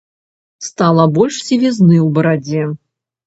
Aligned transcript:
Стала 0.67 1.03
больш 1.17 1.37
сівізны 1.49 1.97
ў 1.99 2.09
барадзе. 2.15 2.63